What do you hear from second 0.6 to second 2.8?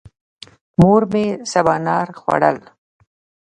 مور مې سبانار خوړل.